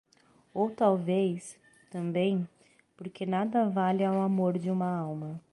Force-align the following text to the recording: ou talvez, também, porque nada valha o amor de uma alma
ou 0.51 0.71
talvez, 0.71 1.59
também, 1.91 2.49
porque 2.97 3.23
nada 3.23 3.69
valha 3.69 4.11
o 4.11 4.19
amor 4.19 4.57
de 4.57 4.71
uma 4.71 4.91
alma 4.97 5.39